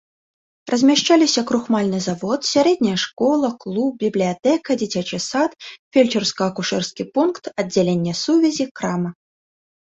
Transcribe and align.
Размяшчаліся 0.73 1.41
крухмальны 1.49 1.99
завод, 2.05 2.39
сярэдняя 2.53 2.97
школа, 3.03 3.51
клуб, 3.65 3.91
бібліятэка, 4.05 4.69
дзіцячы 4.83 5.19
сад, 5.27 5.51
фельчарска-акушэрскі 5.99 7.03
пункт, 7.19 7.43
аддзяленне 7.65 8.13
сувязі, 8.23 8.65
крама. 8.81 9.09